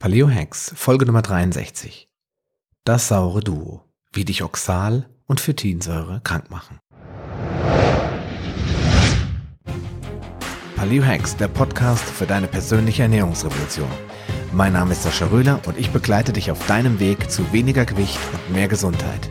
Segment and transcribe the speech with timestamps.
[0.00, 2.08] Paleo Hacks, Folge Nummer 63.
[2.84, 6.78] Das saure Duo, wie dich Oxal und Phytinsäure krank machen.
[10.76, 13.90] Paleo Hacks, der Podcast für deine persönliche Ernährungsrevolution.
[14.52, 18.20] Mein Name ist Sascha Röhler und ich begleite dich auf deinem Weg zu weniger Gewicht
[18.32, 19.28] und mehr Gesundheit.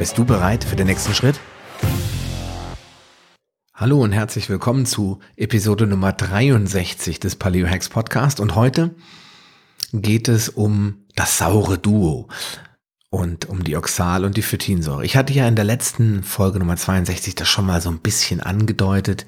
[0.00, 1.38] Bist du bereit für den nächsten Schritt?
[3.74, 8.96] Hallo und herzlich willkommen zu Episode Nummer 63 des Paleo Hacks Podcast und heute
[9.92, 12.28] geht es um das saure Duo
[13.10, 15.04] und um die Oxal- und die Phytinsäure.
[15.04, 18.40] Ich hatte ja in der letzten Folge Nummer 62 das schon mal so ein bisschen
[18.40, 19.26] angedeutet,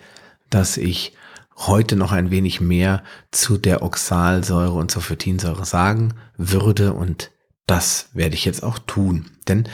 [0.50, 1.14] dass ich
[1.56, 7.30] heute noch ein wenig mehr zu der Oxalsäure und zur Phytinsäure sagen würde und
[7.66, 9.30] das werde ich jetzt auch tun.
[9.46, 9.68] Denn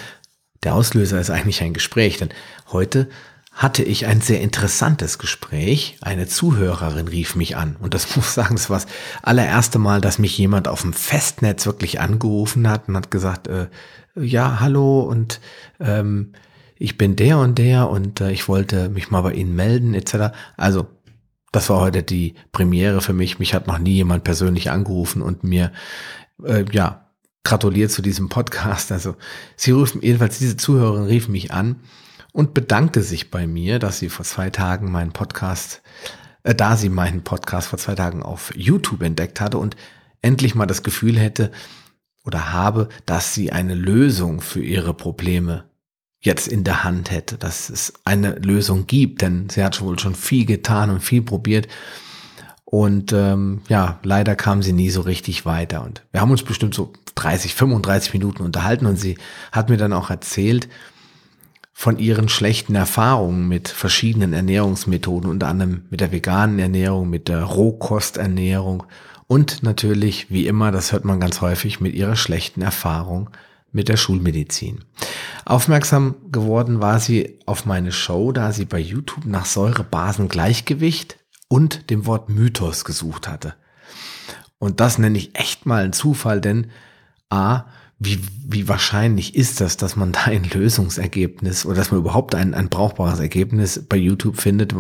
[0.63, 2.31] der Auslöser ist eigentlich ein Gespräch, denn
[2.73, 3.09] heute
[3.57, 5.97] hatte ich ein sehr interessantes Gespräch.
[6.03, 7.77] Eine Zuhörerin rief mich an.
[7.81, 8.87] Und das muss ich sagen, das war das
[9.23, 13.69] allererste Mal, dass mich jemand auf dem Festnetz wirklich angerufen hat und hat gesagt, äh,
[14.15, 15.41] ja, hallo und
[15.81, 16.33] ähm,
[16.79, 20.37] ich bin der und der und äh, ich wollte mich mal bei Ihnen melden, etc.
[20.59, 20.87] Also,
[21.51, 23.39] das war heute die Premiere für mich.
[23.39, 25.73] Mich hat noch nie jemand persönlich angerufen und mir,
[26.45, 27.09] äh, ja,
[27.45, 28.93] gratuliert zu diesem Podcast.
[28.93, 29.17] Also,
[29.57, 31.77] sie rufen, jedenfalls diese Zuhörerin rief mich an
[32.37, 35.81] und bedankte sich bei mir, dass sie vor zwei Tagen meinen Podcast,
[36.43, 39.75] äh, da sie meinen Podcast vor zwei Tagen auf YouTube entdeckt hatte und
[40.21, 41.51] endlich mal das Gefühl hätte
[42.27, 45.65] oder habe, dass sie eine Lösung für ihre Probleme
[46.21, 50.15] jetzt in der Hand hätte, dass es eine Lösung gibt, denn sie hat wohl schon
[50.15, 51.69] viel getan und viel probiert.
[52.67, 55.83] Und ähm, ja, leider kam sie nie so richtig weiter.
[55.83, 59.17] Und wir haben uns bestimmt so 30, 35 Minuten unterhalten und sie
[59.53, 60.69] hat mir dann auch erzählt,
[61.79, 67.43] von ihren schlechten Erfahrungen mit verschiedenen Ernährungsmethoden, unter anderem mit der veganen Ernährung, mit der
[67.43, 68.85] Rohkosternährung
[69.27, 73.29] und natürlich, wie immer, das hört man ganz häufig, mit ihrer schlechten Erfahrung
[73.73, 74.87] mit der Schulmedizin.
[75.45, 82.07] Aufmerksam geworden war sie auf meine Show, da sie bei YouTube nach Säurebasengleichgewicht und dem
[82.07, 83.55] Wort Mythos gesucht hatte.
[84.59, 86.71] Und das nenne ich echt mal einen Zufall, denn
[87.29, 87.67] A,
[87.99, 92.53] wie, wie wahrscheinlich ist das, dass man da ein Lösungsergebnis oder dass man überhaupt ein,
[92.53, 94.75] ein brauchbares Ergebnis bei YouTube findet,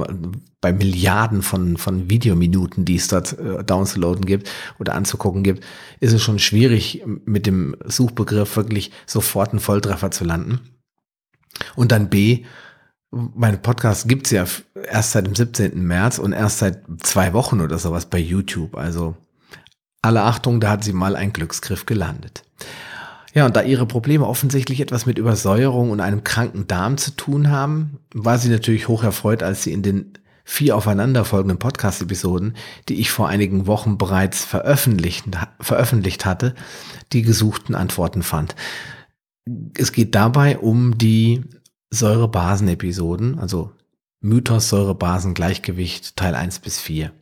[0.60, 5.64] bei Milliarden von, von Videominuten, die es dort äh, downzuladen gibt oder anzugucken gibt,
[6.00, 10.60] ist es schon schwierig, mit dem Suchbegriff wirklich sofort einen Volltreffer zu landen.
[11.74, 12.44] Und dann B,
[13.10, 14.44] mein Podcast gibt's ja
[14.90, 15.82] erst seit dem 17.
[15.82, 18.76] März und erst seit zwei Wochen oder sowas bei YouTube.
[18.76, 19.16] Also
[20.02, 22.44] alle Achtung, da hat sie mal ein Glücksgriff gelandet.
[23.36, 27.50] Ja, und da ihre Probleme offensichtlich etwas mit Übersäuerung und einem kranken Darm zu tun
[27.50, 32.56] haben, war sie natürlich hoch erfreut, als sie in den vier aufeinanderfolgenden Podcast-Episoden,
[32.88, 35.26] die ich vor einigen Wochen bereits veröffentlicht,
[35.60, 36.54] veröffentlicht hatte,
[37.12, 38.56] die gesuchten Antworten fand.
[39.76, 41.44] Es geht dabei um die
[41.90, 43.70] Säurebasen-Episoden, also
[44.22, 47.12] Mythos Säurebasen-Gleichgewicht Teil 1 bis 4.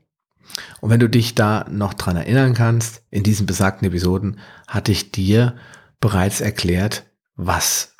[0.81, 4.39] Und wenn du dich da noch dran erinnern kannst, in diesen besagten Episoden
[4.69, 5.57] hatte ich dir
[6.01, 7.05] bereits erklärt,
[7.37, 7.97] was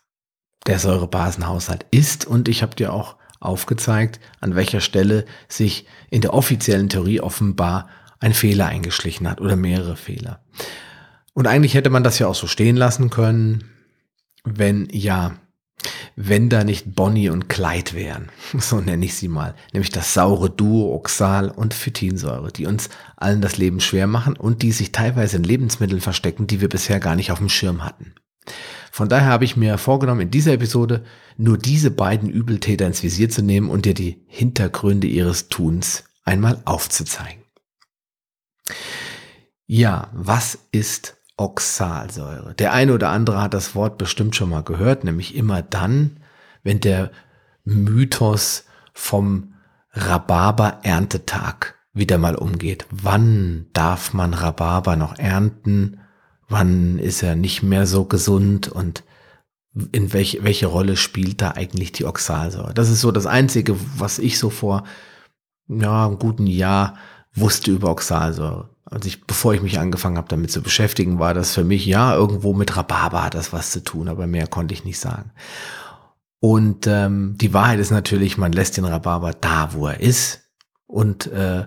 [0.67, 6.33] der Säurebasenhaushalt ist und ich habe dir auch aufgezeigt, an welcher Stelle sich in der
[6.33, 7.89] offiziellen Theorie offenbar
[8.21, 10.43] ein Fehler eingeschlichen hat oder mehrere Fehler.
[11.35, 13.65] Und eigentlich hätte man das ja auch so stehen lassen können,
[14.45, 15.37] wenn ja,
[16.17, 20.51] wenn da nicht Bonnie und Clyde wären, so nenne ich sie mal, nämlich das saure
[20.51, 25.37] Duo Oxal und Phytinsäure, die uns allen das Leben schwer machen und die sich teilweise
[25.37, 28.15] in Lebensmitteln verstecken, die wir bisher gar nicht auf dem Schirm hatten.
[28.91, 31.05] Von daher habe ich mir vorgenommen, in dieser Episode
[31.37, 36.63] nur diese beiden Übeltäter ins Visier zu nehmen und dir die Hintergründe ihres Tuns einmal
[36.65, 37.43] aufzuzeigen.
[39.67, 42.55] Ja, was ist Oxalsäure?
[42.55, 46.21] Der eine oder andere hat das Wort bestimmt schon mal gehört, nämlich immer dann,
[46.63, 47.11] wenn der
[47.65, 49.55] Mythos vom
[49.93, 52.87] Rhabarber-Erntetag wieder mal umgeht.
[52.91, 56.01] Wann darf man Rhabarber noch ernten?
[56.49, 59.05] Wann ist er nicht mehr so gesund und
[59.93, 62.75] in welche, welche Rolle spielt da eigentlich die Oxalsäure?
[62.75, 64.85] Das ist so das Einzige, was ich so vor
[65.69, 66.97] ja, einem guten Jahr
[67.35, 68.71] wusste über Oxalsäure.
[68.85, 72.15] Als ich, bevor ich mich angefangen habe, damit zu beschäftigen, war das für mich, ja,
[72.15, 75.33] irgendwo mit Rhabarber hat das was zu tun, aber mehr konnte ich nicht sagen.
[76.39, 80.43] Und ähm, die Wahrheit ist natürlich, man lässt den Rhabarber da, wo er ist.
[80.87, 81.67] Und äh,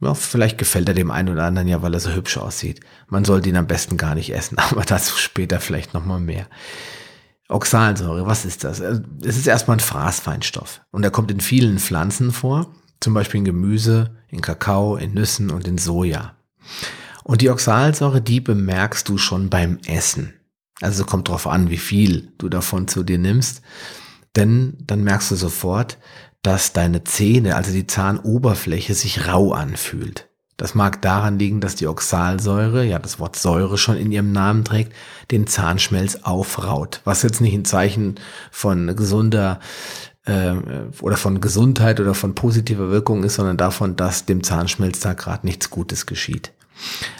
[0.00, 2.80] ja, vielleicht gefällt er dem einen oder anderen ja, weil er so hübsch aussieht.
[3.06, 6.48] Man sollte ihn am besten gar nicht essen, aber dazu später vielleicht nochmal mehr.
[7.48, 8.80] Oxalsäure, was ist das?
[8.80, 13.38] Äh, es ist erstmal ein Fraßfeinstoff und er kommt in vielen Pflanzen vor, zum Beispiel
[13.38, 16.36] in Gemüse, in Kakao, in Nüssen und in Soja.
[17.24, 20.34] Und die Oxalsäure, die bemerkst du schon beim Essen.
[20.80, 23.62] Also kommt drauf an, wie viel du davon zu dir nimmst.
[24.34, 25.98] Denn dann merkst du sofort,
[26.42, 30.28] dass deine Zähne, also die Zahnoberfläche, sich rau anfühlt.
[30.56, 34.64] Das mag daran liegen, dass die Oxalsäure, ja das Wort Säure schon in ihrem Namen
[34.64, 34.92] trägt,
[35.30, 37.00] den Zahnschmelz aufraut.
[37.04, 38.16] Was jetzt nicht ein Zeichen
[38.50, 39.60] von gesunder
[40.24, 40.54] äh,
[41.00, 45.46] oder von Gesundheit oder von positiver Wirkung ist, sondern davon, dass dem Zahnschmelz da gerade
[45.46, 46.52] nichts Gutes geschieht.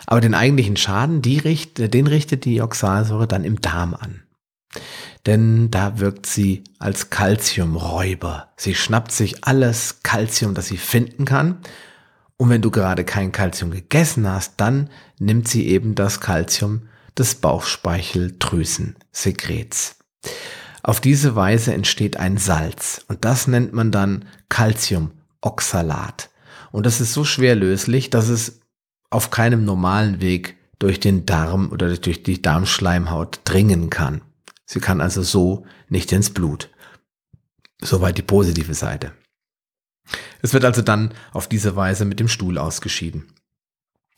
[0.06, 4.22] Aber den eigentlichen Schaden, die richt, den richtet die Oxalsäure dann im Darm an.
[5.26, 8.48] Denn da wirkt sie als Calciumräuber.
[8.56, 11.58] Sie schnappt sich alles Calcium, das sie finden kann.
[12.36, 17.36] Und wenn du gerade kein Calcium gegessen hast, dann nimmt sie eben das Calcium des
[17.36, 19.96] Bauchspeicheldrüsensekrets.
[20.82, 26.30] Auf diese Weise entsteht ein Salz und das nennt man dann Calciumoxalat.
[26.72, 28.60] Und das ist so schwer löslich, dass es
[29.10, 34.22] auf keinem normalen Weg durch den Darm oder durch die Darmschleimhaut dringen kann.
[34.64, 36.70] Sie kann also so nicht ins Blut.
[37.80, 39.12] Soweit die positive Seite.
[40.40, 43.28] Es wird also dann auf diese Weise mit dem Stuhl ausgeschieden.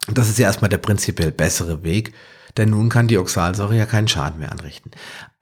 [0.08, 2.14] Das ist ja erstmal der prinzipiell bessere Weg,
[2.56, 4.90] denn nun kann die Oxalsäure ja keinen Schaden mehr anrichten.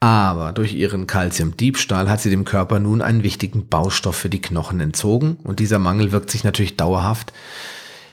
[0.00, 4.80] Aber durch ihren Calciumdiebstahl hat sie dem Körper nun einen wichtigen Baustoff für die Knochen
[4.80, 7.32] entzogen und dieser Mangel wirkt sich natürlich dauerhaft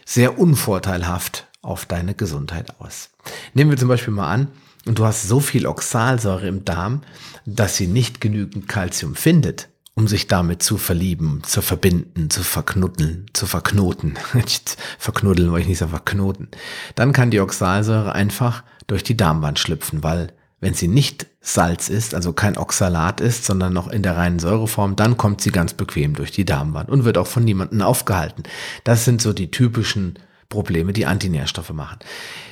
[0.06, 3.10] sehr unvorteilhaft auf deine Gesundheit aus.
[3.54, 4.48] Nehmen wir zum Beispiel mal an,
[4.86, 7.01] und du hast so viel Oxalsäure im Darm,
[7.46, 13.25] dass sie nicht genügend Kalzium findet, um sich damit zu verlieben, zu verbinden, zu verknuddeln,
[13.34, 14.18] zu verknoten.
[14.98, 16.48] Verknuddeln wollte ich nicht sagen, verknoten.
[16.96, 22.13] Dann kann die Oxalsäure einfach durch die Darmwand schlüpfen, weil wenn sie nicht Salz ist,
[22.13, 26.15] also kein Oxalat ist, sondern noch in der reinen Säureform, dann kommt sie ganz bequem
[26.15, 28.44] durch die Darmwand und wird auch von niemandem aufgehalten.
[28.83, 30.19] Das sind so die typischen
[30.50, 32.00] Probleme, die Antinährstoffe machen.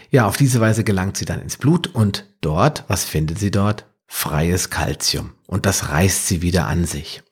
[0.10, 3.86] Ja, auf diese Weise gelangt sie dann ins Blut und dort, was findet sie dort?
[4.06, 5.32] Freies Kalzium.
[5.48, 7.24] Und das reißt sie wieder an sich.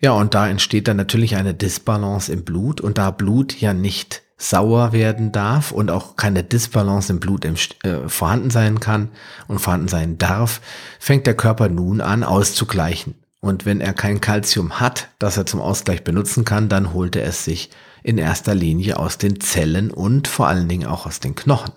[0.00, 4.22] Ja, und da entsteht dann natürlich eine Disbalance im Blut und da Blut ja nicht
[4.36, 9.08] sauer werden darf und auch keine Disbalance im Blut im, äh, vorhanden sein kann
[9.48, 10.60] und vorhanden sein darf,
[10.98, 13.14] fängt der Körper nun an auszugleichen.
[13.40, 17.24] Und wenn er kein Kalzium hat, das er zum Ausgleich benutzen kann, dann holt er
[17.24, 17.70] es sich
[18.02, 21.72] in erster Linie aus den Zellen und vor allen Dingen auch aus den Knochen.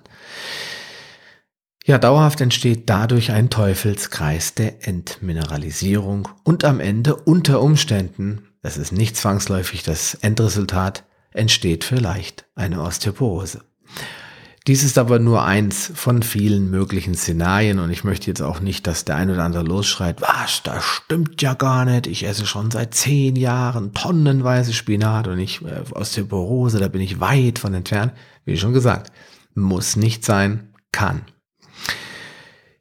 [1.85, 8.91] Ja, dauerhaft entsteht dadurch ein Teufelskreis der Entmineralisierung und am Ende unter Umständen, das ist
[8.91, 13.61] nicht zwangsläufig das Endresultat, entsteht vielleicht eine Osteoporose.
[14.67, 18.85] Dies ist aber nur eins von vielen möglichen Szenarien und ich möchte jetzt auch nicht,
[18.85, 22.69] dass der ein oder andere losschreit, was, das stimmt ja gar nicht, ich esse schon
[22.69, 28.13] seit zehn Jahren tonnenweise Spinat und ich äh, Osteoporose, da bin ich weit von entfernt.
[28.45, 29.11] Wie schon gesagt,
[29.55, 31.21] muss nicht sein, kann.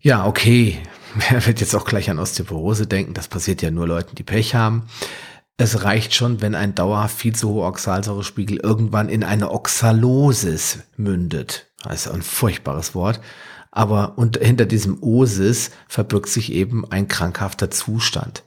[0.01, 0.79] Ja, okay,
[1.31, 4.55] wer wird jetzt auch gleich an Osteoporose denken, das passiert ja nur Leuten, die Pech
[4.55, 4.83] haben.
[5.61, 11.67] Es reicht schon, wenn ein dauerhaft viel zu hoher Oxalsäurespiegel irgendwann in eine Oxalosis mündet.
[11.83, 13.21] Das ist ein furchtbares Wort.
[13.73, 18.45] Aber und hinter diesem Osis verbirgt sich eben ein krankhafter Zustand.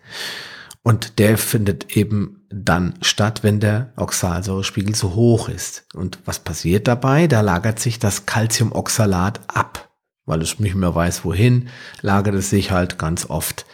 [0.83, 5.85] Und der findet eben dann statt, wenn der Oxalsäurespiegel zu hoch ist.
[5.93, 7.27] Und was passiert dabei?
[7.27, 9.89] Da lagert sich das Calciumoxalat ab.
[10.25, 11.67] Weil es nicht mehr weiß, wohin,
[12.01, 13.65] lagert es sich halt ganz oft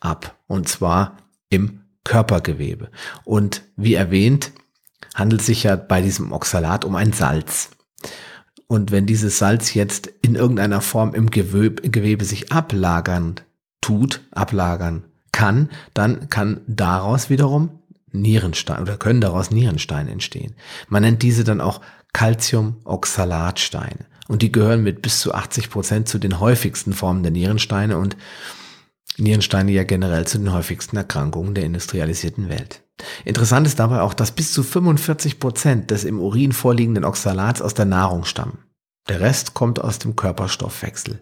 [0.00, 0.38] ab.
[0.46, 1.18] Und zwar
[1.50, 2.90] im Körpergewebe.
[3.24, 4.52] Und wie erwähnt,
[5.14, 7.70] handelt sich ja bei diesem Oxalat um ein Salz.
[8.68, 13.36] Und wenn dieses Salz jetzt in irgendeiner Form im Gewebe, Gewebe sich ablagern
[13.80, 17.78] tut, ablagern kann, dann kann daraus wiederum
[18.10, 20.54] Nierenstein oder können daraus Nierensteine entstehen.
[20.88, 21.80] Man nennt diese dann auch
[22.12, 24.06] Calciumoxalatsteine.
[24.28, 28.16] Und die gehören mit bis zu 80 Prozent zu den häufigsten Formen der Nierensteine und
[29.18, 32.82] Nierensteine ja generell zu den häufigsten Erkrankungen der industrialisierten Welt.
[33.24, 37.74] Interessant ist dabei auch, dass bis zu 45 Prozent des im Urin vorliegenden Oxalats aus
[37.74, 38.58] der Nahrung stammen.
[39.08, 41.20] Der Rest kommt aus dem Körperstoffwechsel.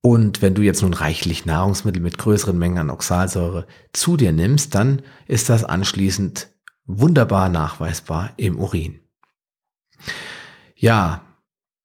[0.00, 4.74] Und wenn du jetzt nun reichlich Nahrungsmittel mit größeren Mengen an Oxalsäure zu dir nimmst,
[4.74, 6.48] dann ist das anschließend
[6.86, 9.00] wunderbar nachweisbar im Urin.
[10.74, 11.22] Ja,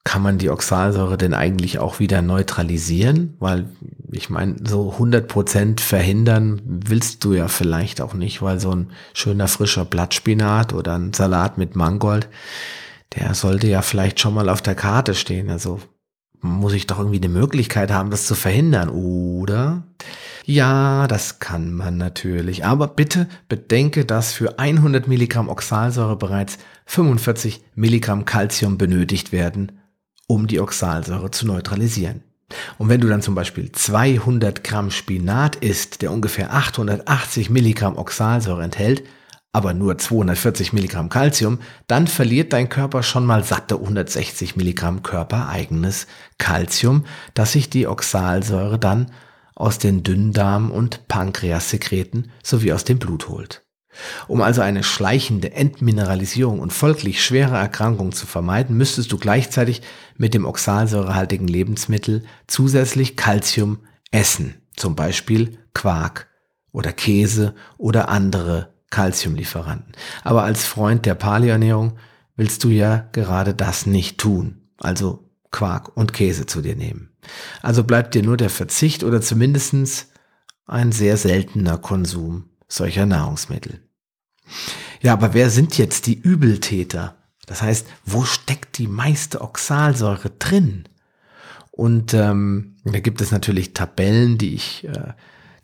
[0.04, 3.36] kann man die Oxalsäure denn eigentlich auch wieder neutralisieren?
[3.40, 3.66] Weil
[4.12, 8.92] ich meine, so 100 Prozent verhindern willst du ja vielleicht auch nicht, weil so ein
[9.14, 12.28] schöner frischer Blattspinat oder ein Salat mit Mangold,
[13.16, 15.50] der sollte ja vielleicht schon mal auf der Karte stehen.
[15.50, 15.80] Also
[16.42, 19.84] muss ich doch irgendwie eine Möglichkeit haben, das zu verhindern, oder?
[20.46, 22.66] Ja, das kann man natürlich.
[22.66, 26.58] Aber bitte bedenke, dass für 100 Milligramm Oxalsäure bereits
[26.88, 29.72] 45 Milligramm Calcium benötigt werden
[30.28, 32.24] um die Oxalsäure zu neutralisieren.
[32.78, 38.64] Und wenn du dann zum Beispiel 200 Gramm Spinat isst, der ungefähr 880 Milligramm Oxalsäure
[38.64, 39.04] enthält,
[39.52, 46.08] aber nur 240 Milligramm Calcium, dann verliert dein Körper schon mal satte 160 Milligramm körpereigenes
[46.40, 49.12] Calcium, das sich die Oxalsäure dann
[49.56, 53.64] aus den Dünndarm- und Pankreassekreten sowie aus dem Blut holt.
[54.28, 59.82] Um also eine schleichende Entmineralisierung und folglich schwere Erkrankungen zu vermeiden, müsstest du gleichzeitig
[60.18, 63.80] mit dem oxalsäurehaltigen Lebensmittel zusätzlich Calcium
[64.12, 66.28] essen, zum Beispiel Quark
[66.72, 69.94] oder Käse oder andere Calciumlieferanten.
[70.24, 71.98] Aber als Freund der Paleoernährung
[72.36, 77.10] willst du ja gerade das nicht tun, also Quark und Käse zu dir nehmen.
[77.62, 80.08] Also bleibt dir nur der Verzicht oder zumindestens
[80.66, 83.82] ein sehr seltener Konsum solcher Nahrungsmittel.
[85.02, 87.16] Ja, aber wer sind jetzt die Übeltäter?
[87.46, 90.86] Das heißt, wo steckt die meiste Oxalsäure drin?
[91.72, 95.14] Und ähm, da gibt es natürlich Tabellen, die ich, äh,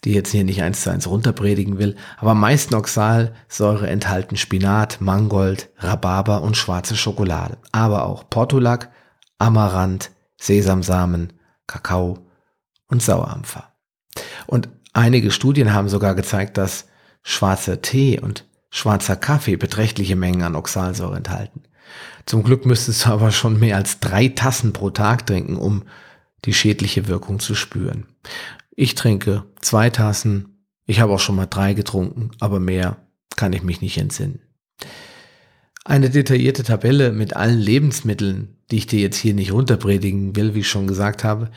[0.04, 1.96] die jetzt hier nicht eins zu eins runterpredigen will.
[2.18, 7.58] Aber am meisten Oxalsäure enthalten Spinat, Mangold, Rhabarber und schwarze Schokolade.
[7.72, 8.92] Aber auch Portulak,
[9.38, 11.34] Amaranth, Sesamsamen,
[11.68, 12.26] Kakao
[12.88, 13.72] und Sauerampfer.
[14.48, 16.89] Und einige Studien haben sogar gezeigt, dass
[17.24, 21.64] schwarzer Tee und schwarzer Kaffee beträchtliche Mengen an Oxalsäure enthalten.
[22.26, 25.84] Zum Glück müsstest du aber schon mehr als drei Tassen pro Tag trinken, um
[26.46, 28.06] die schädliche Wirkung zu spüren.
[28.76, 32.98] Ich trinke zwei Tassen, ich habe auch schon mal drei getrunken, aber mehr
[33.36, 34.42] kann ich mich nicht entsinnen.
[35.86, 40.60] Eine detaillierte Tabelle mit allen Lebensmitteln, die ich dir jetzt hier nicht runterpredigen will, wie
[40.60, 41.50] ich schon gesagt habe,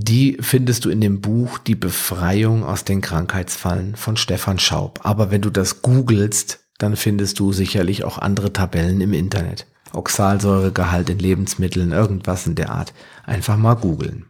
[0.00, 5.00] die findest du in dem Buch Die Befreiung aus den Krankheitsfallen von Stefan Schaub.
[5.02, 9.66] Aber wenn du das googelst, dann findest du sicherlich auch andere Tabellen im Internet.
[9.92, 12.92] Oxalsäuregehalt in Lebensmitteln, irgendwas in der Art.
[13.26, 14.26] Einfach mal googeln.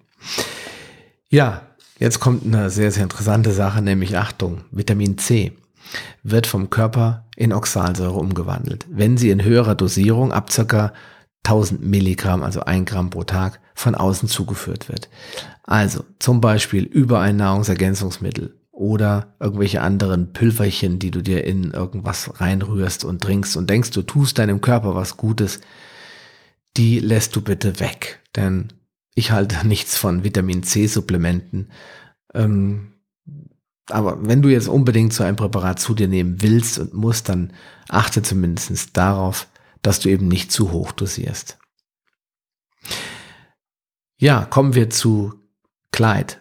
[1.29, 1.61] Ja,
[1.99, 5.53] jetzt kommt eine sehr, sehr interessante Sache, nämlich Achtung, Vitamin C
[6.23, 8.87] wird vom Körper in Oxalsäure umgewandelt.
[8.91, 10.93] Wenn sie in höherer Dosierung ab circa
[11.45, 15.09] 1000 Milligramm, also ein Gramm pro Tag, von außen zugeführt wird.
[15.63, 22.41] Also zum Beispiel über ein Nahrungsergänzungsmittel oder irgendwelche anderen Pülverchen, die du dir in irgendwas
[22.41, 25.61] reinrührst und trinkst und denkst, du tust deinem Körper was Gutes,
[26.77, 28.21] die lässt du bitte weg.
[28.37, 28.69] Denn
[29.15, 31.71] ich halte nichts von Vitamin C-Supplementen.
[32.35, 32.93] Ähm,
[33.91, 37.53] aber wenn du jetzt unbedingt so ein Präparat zu dir nehmen willst und musst, dann
[37.89, 39.49] achte zumindest darauf,
[39.83, 41.59] dass du eben nicht zu hoch dosierst.
[44.19, 45.35] Ja, kommen wir zu
[45.93, 46.35] Clyde.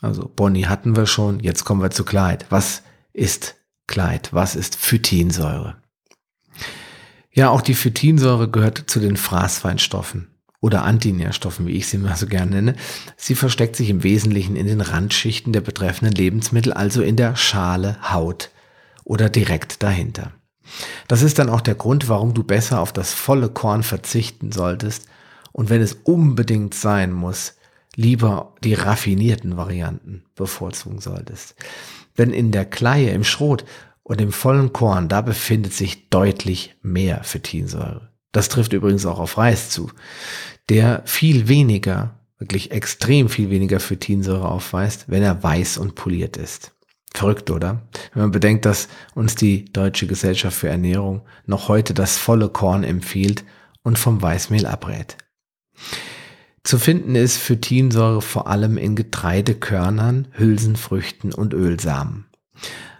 [0.00, 2.44] Also Bonnie hatten wir schon, jetzt kommen wir zu Clyde.
[2.50, 2.82] Was
[3.12, 3.56] ist
[3.86, 4.28] Clyde?
[4.32, 5.76] Was ist Phytinsäure?
[7.30, 10.28] Ja, auch die Phytinsäure gehört zu den Fraßfeinstoffen
[10.60, 12.76] oder Antinährstoffen, wie ich sie immer so gerne nenne.
[13.16, 17.96] Sie versteckt sich im Wesentlichen in den Randschichten der betreffenden Lebensmittel, also in der Schale,
[18.12, 18.50] Haut
[19.04, 20.32] oder direkt dahinter.
[21.08, 25.06] Das ist dann auch der Grund, warum du besser auf das volle Korn verzichten solltest
[25.52, 27.54] und wenn es unbedingt sein muss,
[27.94, 31.54] lieber die raffinierten Varianten bevorzugen solltest.
[32.18, 33.64] Denn in der Kleie, im Schrot
[34.02, 38.10] und im vollen Korn, da befindet sich deutlich mehr Phytinsäure.
[38.32, 39.90] Das trifft übrigens auch auf Reis zu,
[40.68, 46.72] der viel weniger, wirklich extrem viel weniger Phytinsäure aufweist, wenn er weiß und poliert ist.
[47.22, 47.82] Verrückt, oder?
[48.12, 52.82] Wenn man bedenkt, dass uns die Deutsche Gesellschaft für Ernährung noch heute das volle Korn
[52.82, 53.44] empfiehlt
[53.84, 55.16] und vom Weißmehl abrät.
[56.64, 62.24] Zu finden ist Phytinsäure vor allem in Getreidekörnern, Hülsenfrüchten und Ölsamen.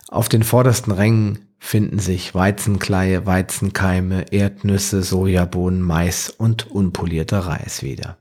[0.07, 8.19] Auf den vordersten Rängen finden sich Weizenkleie, Weizenkeime, Erdnüsse, Sojabohnen, Mais und unpolierter Reis wieder.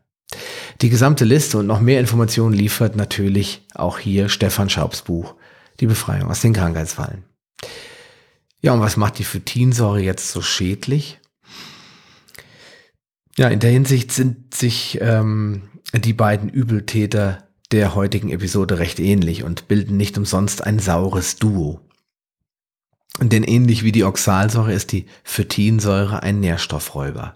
[0.82, 5.36] Die gesamte Liste und noch mehr Informationen liefert natürlich auch hier Stefan Schaubs Buch
[5.80, 7.24] die Befreiung aus den Krankheitsfallen.
[8.62, 11.20] Ja, und was macht die Phytinsäure jetzt so schädlich?
[13.38, 19.44] Ja, in der Hinsicht sind sich ähm, die beiden Übeltäter der heutigen Episode recht ähnlich
[19.44, 21.80] und bilden nicht umsonst ein saures Duo.
[23.20, 27.36] Denn ähnlich wie die Oxalsäure ist die Phytinsäure ein Nährstoffräuber.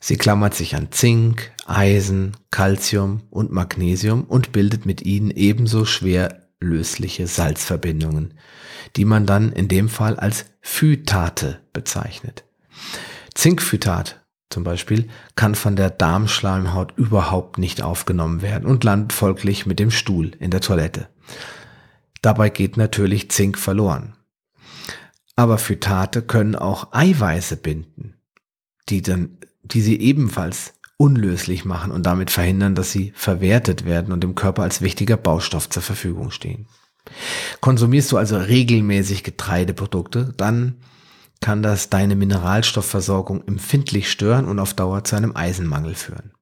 [0.00, 6.47] Sie klammert sich an Zink, Eisen, Calcium und Magnesium und bildet mit ihnen ebenso schwer
[6.60, 8.34] lösliche Salzverbindungen,
[8.96, 12.44] die man dann in dem Fall als Phytate bezeichnet.
[13.34, 19.78] Zinkphytat zum Beispiel kann von der Darmschleimhaut überhaupt nicht aufgenommen werden und landet folglich mit
[19.78, 21.08] dem Stuhl in der Toilette.
[22.22, 24.16] Dabei geht natürlich Zink verloren.
[25.36, 28.14] Aber Phytate können auch Eiweiße binden,
[28.88, 34.22] die dann, die sie ebenfalls unlöslich machen und damit verhindern, dass sie verwertet werden und
[34.22, 36.66] dem Körper als wichtiger Baustoff zur Verfügung stehen.
[37.60, 40.76] Konsumierst du also regelmäßig Getreideprodukte, dann
[41.40, 46.32] kann das deine Mineralstoffversorgung empfindlich stören und auf Dauer zu einem Eisenmangel führen.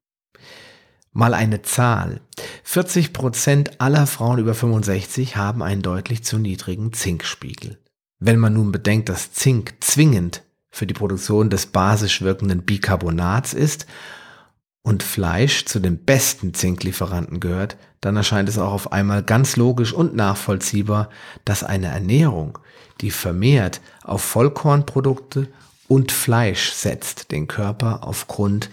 [1.12, 2.22] Mal eine Zahl.
[2.64, 7.78] 40 Prozent aller Frauen über 65 haben einen deutlich zu niedrigen Zinkspiegel.
[8.18, 13.86] Wenn man nun bedenkt, dass Zink zwingend für die Produktion des basisch wirkenden Bicarbonats ist
[14.86, 19.92] und Fleisch zu den besten Zinklieferanten gehört, dann erscheint es auch auf einmal ganz logisch
[19.92, 21.10] und nachvollziehbar,
[21.44, 22.56] dass eine Ernährung,
[23.00, 25.48] die vermehrt auf Vollkornprodukte
[25.88, 28.70] und Fleisch setzt, den Körper aufgrund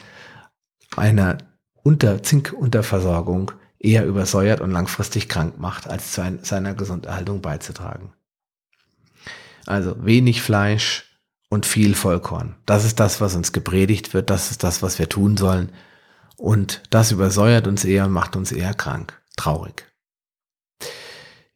[0.96, 1.39] einer
[1.82, 8.13] Unter Zinkunterversorgung eher übersäuert und langfristig krank macht, als zu seiner Gesunderhaltung beizutragen.
[9.65, 11.17] Also wenig Fleisch
[11.50, 12.53] und viel Vollkorn.
[12.67, 15.72] Das ist das, was uns gepredigt wird, das ist das, was wir tun sollen,
[16.38, 19.22] und das übersäuert uns eher und macht uns eher krank.
[19.36, 19.86] Traurig.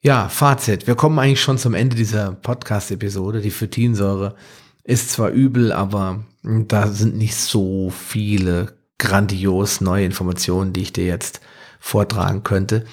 [0.01, 0.87] Ja, Fazit.
[0.87, 3.41] Wir kommen eigentlich schon zum Ende dieser Podcast-Episode.
[3.41, 4.35] Die Phytinsäure
[4.83, 11.05] ist zwar übel, aber da sind nicht so viele grandios neue Informationen, die ich dir
[11.05, 11.41] jetzt
[11.79, 12.85] vortragen könnte.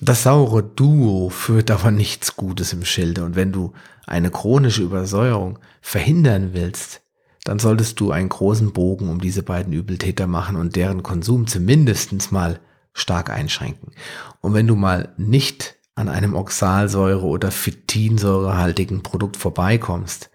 [0.00, 3.24] Das saure Duo führt aber nichts Gutes im Schilde.
[3.24, 3.72] Und wenn du
[4.06, 7.00] eine chronische Übersäuerung verhindern willst,
[7.48, 12.32] dann solltest du einen großen Bogen um diese beiden Übeltäter machen und deren Konsum zumindest
[12.32, 12.58] mal
[12.92, 13.92] stark einschränken.
[14.40, 20.30] Und wenn du mal nicht an einem Oxalsäure- oder Phytinsäurehaltigen Produkt vorbeikommst,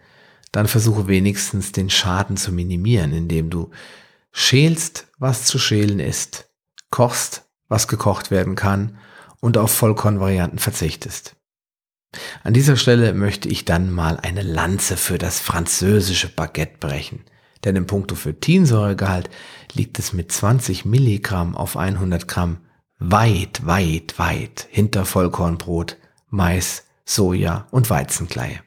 [0.54, 3.72] dann versuche wenigstens den Schaden zu minimieren, indem du
[4.32, 6.50] schälst, was zu schälen ist,
[6.92, 8.98] kochst, was gekocht werden kann
[9.42, 11.36] und auf Vollkornvarianten verzichtest.
[12.44, 17.24] An dieser Stelle möchte ich dann mal eine Lanze für das französische Baguette brechen.
[17.64, 19.30] Denn im Punkto für Tinsäuregehalt
[19.74, 22.58] liegt es mit 20 Milligramm auf 100 Gramm
[22.98, 25.98] weit, weit, weit hinter Vollkornbrot,
[26.30, 28.60] Mais, Soja und Weizenkleie.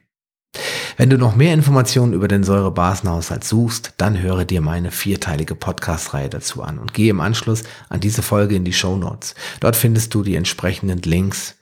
[0.97, 6.29] Wenn du noch mehr Informationen über den Säurebasenhaushalt suchst, dann höre dir meine vierteilige Podcast-Reihe
[6.29, 9.35] dazu an und gehe im Anschluss an diese Folge in die Show Notes.
[9.59, 11.55] Dort findest du die entsprechenden Links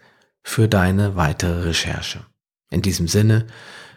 [0.43, 2.19] für deine weitere Recherche.
[2.69, 3.47] In diesem Sinne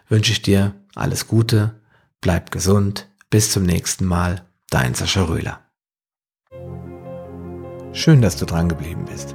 [0.08, 1.80] wünsche ich dir alles Gute,
[2.20, 5.60] bleib gesund, bis zum nächsten Mal, dein Sascha Röhler.
[7.92, 9.34] Schön, dass du dran geblieben bist.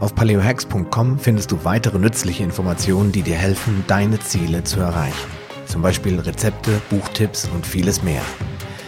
[0.00, 5.28] Auf paleohacks.com findest du weitere nützliche Informationen, die dir helfen, deine Ziele zu erreichen.
[5.66, 8.22] Zum Beispiel Rezepte, Buchtipps und vieles mehr.